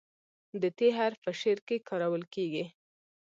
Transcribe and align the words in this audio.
د 0.61 0.63
"ت" 0.77 0.79
حرف 0.97 1.17
په 1.25 1.31
شعر 1.39 1.59
کې 1.67 1.85
کارول 1.89 2.23
کیږي. 2.33 2.65